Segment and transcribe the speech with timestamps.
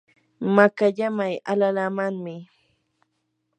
[0.55, 2.35] makallamay alalaamanmi.